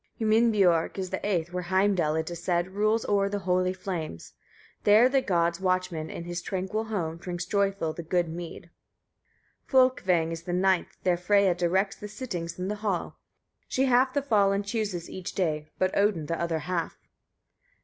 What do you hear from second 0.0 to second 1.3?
13. Himinbiörg is the